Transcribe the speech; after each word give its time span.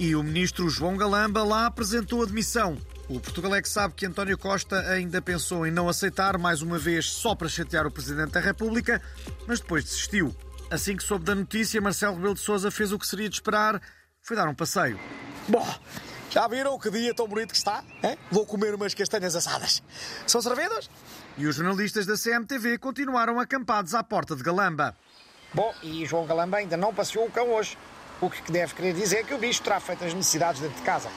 E 0.00 0.16
o 0.16 0.22
ministro 0.22 0.66
João 0.70 0.96
Galamba 0.96 1.44
lá 1.44 1.66
apresentou 1.66 2.22
a 2.22 2.24
demissão. 2.24 2.78
O 3.06 3.20
Portugal 3.20 3.54
é 3.54 3.60
que 3.60 3.68
sabe 3.68 3.92
que 3.92 4.06
António 4.06 4.38
Costa 4.38 4.80
ainda 4.88 5.20
pensou 5.20 5.66
em 5.66 5.70
não 5.70 5.90
aceitar 5.90 6.38
mais 6.38 6.62
uma 6.62 6.78
vez 6.78 7.04
só 7.04 7.34
para 7.34 7.50
chatear 7.50 7.86
o 7.86 7.90
Presidente 7.90 8.30
da 8.30 8.40
República, 8.40 9.02
mas 9.46 9.60
depois 9.60 9.84
desistiu. 9.84 10.34
Assim 10.70 10.96
que 10.96 11.04
soube 11.04 11.26
da 11.26 11.34
notícia, 11.34 11.78
Marcelo 11.82 12.16
Rebelo 12.16 12.32
de 12.32 12.40
Sousa 12.40 12.70
fez 12.70 12.92
o 12.92 12.98
que 12.98 13.06
seria 13.06 13.28
de 13.28 13.34
esperar, 13.34 13.78
foi 14.22 14.34
dar 14.34 14.48
um 14.48 14.54
passeio. 14.54 14.98
Bom, 15.46 15.68
já 16.30 16.48
viram 16.48 16.78
que 16.78 16.90
dia 16.90 17.12
tão 17.12 17.28
bonito 17.28 17.50
que 17.50 17.58
está? 17.58 17.84
Hein? 18.02 18.16
Vou 18.30 18.46
comer 18.46 18.74
umas 18.74 18.94
castanhas 18.94 19.36
assadas. 19.36 19.82
São 20.26 20.40
servidas? 20.40 20.88
E 21.36 21.46
os 21.46 21.56
jornalistas 21.56 22.06
da 22.06 22.14
CMTV 22.16 22.78
continuaram 22.78 23.38
acampados 23.38 23.94
à 23.94 24.02
porta 24.02 24.34
de 24.34 24.42
Galamba. 24.42 24.96
Bom, 25.52 25.74
e 25.82 26.06
João 26.06 26.26
Galamba 26.26 26.56
ainda 26.56 26.78
não 26.78 26.94
passeou 26.94 27.26
o 27.26 27.30
cão 27.30 27.50
hoje. 27.50 27.76
O 28.20 28.28
que 28.28 28.52
deve 28.52 28.74
querer 28.74 28.92
dizer 28.92 29.24
que 29.24 29.32
o 29.32 29.38
bicho 29.38 29.62
terá 29.62 29.80
feito 29.80 30.04
as 30.04 30.12
necessidades 30.12 30.60
dentro 30.60 30.76
de 30.76 30.82
casa. 30.82 31.08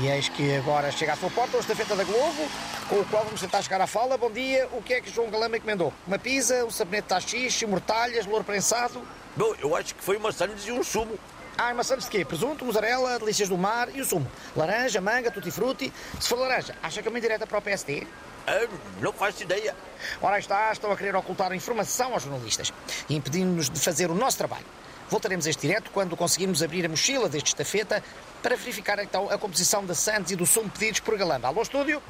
E 0.00 0.08
eis 0.08 0.28
que 0.28 0.56
agora 0.56 0.90
chega 0.90 1.12
à 1.12 1.16
sua 1.16 1.30
porta 1.30 1.56
o 1.56 1.60
estafeta 1.60 1.94
da 1.94 2.02
Globo, 2.02 2.48
com 2.88 2.96
o 2.96 3.04
qual 3.04 3.24
vamos 3.24 3.40
tentar 3.40 3.62
chegar 3.62 3.80
à 3.80 3.86
fala. 3.86 4.18
Bom 4.18 4.30
dia, 4.30 4.68
o 4.72 4.82
que 4.82 4.94
é 4.94 5.00
que 5.00 5.12
João 5.12 5.30
Galamba 5.30 5.56
encomendou? 5.56 5.92
Uma 6.04 6.18
pizza, 6.18 6.64
um 6.64 6.70
sabonete 6.70 7.04
de 7.04 7.08
tachixe, 7.10 7.64
mortalhas, 7.66 8.26
louro 8.26 8.42
prensado? 8.42 9.00
Bom, 9.36 9.54
eu 9.60 9.76
acho 9.76 9.94
que 9.94 10.02
foi 10.02 10.16
uma 10.16 10.32
sandes 10.32 10.66
e 10.66 10.72
um 10.72 10.82
sumo. 10.82 11.16
Ah, 11.56 11.72
maçãs 11.72 12.04
de 12.04 12.10
quê? 12.10 12.24
Presunto, 12.24 12.64
mussarela, 12.64 13.18
delícias 13.20 13.48
do 13.48 13.56
mar 13.56 13.88
e 13.94 14.00
o 14.00 14.04
sumo. 14.04 14.26
Laranja, 14.56 15.00
manga, 15.00 15.30
tutti-frutti. 15.30 15.92
Se 16.20 16.28
for 16.28 16.38
laranja, 16.40 16.74
acha 16.82 17.00
que 17.00 17.06
é 17.06 17.10
uma 17.10 17.20
direta 17.20 17.46
para 17.46 17.58
o 17.58 17.62
PSD? 17.62 18.04
Ah, 18.46 18.66
não 19.00 19.12
faço 19.12 19.44
ideia. 19.44 19.74
Ora 20.20 20.40
está, 20.40 20.72
estão 20.72 20.90
a 20.90 20.96
querer 20.96 21.14
ocultar 21.14 21.52
informação 21.52 22.12
aos 22.12 22.24
jornalistas, 22.24 22.72
impedindo-nos 23.08 23.70
de 23.70 23.78
fazer 23.78 24.10
o 24.10 24.14
nosso 24.14 24.36
trabalho. 24.38 24.66
Voltaremos 25.08 25.46
a 25.46 25.50
este 25.50 25.66
direto 25.68 25.90
quando 25.92 26.16
conseguirmos 26.16 26.62
abrir 26.62 26.84
a 26.84 26.88
mochila 26.88 27.28
deste 27.28 27.48
estafeta 27.48 28.02
para 28.42 28.56
verificar 28.56 28.98
então 28.98 29.30
a 29.30 29.38
composição 29.38 29.86
da 29.86 29.94
Santos 29.94 30.32
e 30.32 30.36
do 30.36 30.44
sumo 30.44 30.68
pedidos 30.68 31.00
por 31.00 31.16
Galamba. 31.16 31.48
Alô, 31.48 31.62
estúdio? 31.62 32.02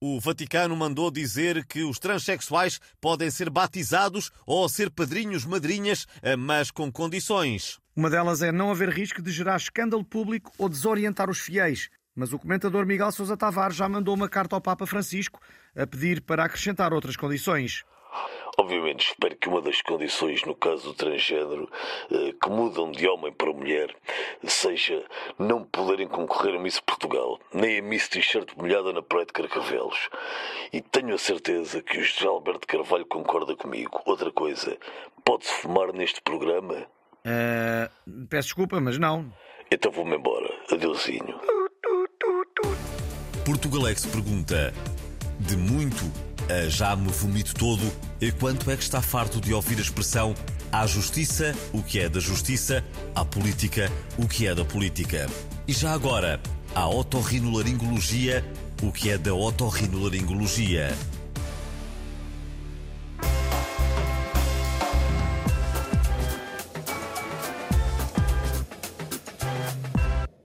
O 0.00 0.18
Vaticano 0.18 0.74
mandou 0.74 1.10
dizer 1.10 1.66
que 1.66 1.82
os 1.82 1.98
transexuais 1.98 2.80
podem 3.02 3.30
ser 3.30 3.50
batizados 3.50 4.30
ou 4.46 4.66
ser 4.66 4.90
padrinhos, 4.90 5.44
madrinhas, 5.44 6.06
mas 6.38 6.70
com 6.70 6.90
condições. 6.90 7.78
Uma 7.94 8.08
delas 8.08 8.40
é 8.40 8.50
não 8.50 8.70
haver 8.70 8.88
risco 8.88 9.20
de 9.20 9.30
gerar 9.30 9.56
escândalo 9.56 10.02
público 10.02 10.50
ou 10.56 10.70
desorientar 10.70 11.28
os 11.28 11.38
fiéis. 11.38 11.90
Mas 12.16 12.32
o 12.32 12.38
comentador 12.38 12.86
Miguel 12.86 13.12
Sousa 13.12 13.36
Tavares 13.36 13.76
já 13.76 13.86
mandou 13.90 14.14
uma 14.14 14.28
carta 14.28 14.56
ao 14.56 14.60
Papa 14.60 14.86
Francisco 14.86 15.38
a 15.76 15.86
pedir 15.86 16.22
para 16.22 16.44
acrescentar 16.44 16.94
outras 16.94 17.16
condições. 17.16 17.84
Obviamente, 18.60 19.06
espero 19.06 19.36
que 19.36 19.48
uma 19.48 19.62
das 19.62 19.80
condições, 19.80 20.44
no 20.44 20.54
caso 20.54 20.90
do 20.90 20.94
transgênero, 20.94 21.66
eh, 22.12 22.34
que 22.38 22.50
mudam 22.50 22.90
de 22.90 23.08
homem 23.08 23.32
para 23.32 23.50
mulher, 23.54 23.96
seja 24.44 25.02
não 25.38 25.64
poderem 25.64 26.06
concorrer 26.06 26.56
a 26.56 26.58
Miss 26.58 26.78
Portugal, 26.78 27.40
nem 27.54 27.78
a 27.78 27.82
Miss 27.82 28.06
T-shirt 28.06 28.52
molhada 28.58 28.92
na 28.92 29.00
Praia 29.00 29.24
de 29.24 29.32
Carcavelos. 29.32 30.10
E 30.74 30.82
tenho 30.82 31.14
a 31.14 31.18
certeza 31.18 31.80
que 31.80 32.00
o 32.00 32.04
José 32.04 32.26
Alberto 32.26 32.66
Carvalho 32.66 33.06
concorda 33.06 33.56
comigo. 33.56 34.02
Outra 34.04 34.30
coisa, 34.30 34.76
pode-se 35.24 35.54
fumar 35.54 35.94
neste 35.94 36.20
programa? 36.20 36.86
Uh, 37.24 38.26
peço 38.28 38.48
desculpa, 38.48 38.78
mas 38.78 38.98
não. 38.98 39.32
Então 39.70 39.90
vou-me 39.90 40.16
embora. 40.16 40.52
Adeusinho. 40.70 41.40
Portugalex 43.46 44.04
pergunta: 44.04 44.74
de 45.38 45.56
muito 45.56 46.29
já 46.68 46.94
me 46.96 47.10
vomito 47.10 47.54
todo, 47.54 47.90
e 48.20 48.30
quanto 48.32 48.70
é 48.70 48.76
que 48.76 48.82
está 48.82 49.00
farto 49.00 49.40
de 49.40 49.52
ouvir 49.52 49.78
a 49.78 49.80
expressão 49.80 50.34
à 50.72 50.86
justiça, 50.86 51.54
o 51.72 51.82
que 51.82 51.98
é 51.98 52.08
da 52.08 52.20
justiça, 52.20 52.84
à 53.14 53.24
política, 53.24 53.90
o 54.18 54.28
que 54.28 54.46
é 54.46 54.54
da 54.54 54.64
política? 54.64 55.28
E 55.66 55.72
já 55.72 55.92
agora, 55.92 56.40
à 56.74 56.88
otorrinolaringologia, 56.88 58.44
o 58.82 58.92
que 58.92 59.10
é 59.10 59.18
da 59.18 59.34
otorrinolaringologia? 59.34 60.96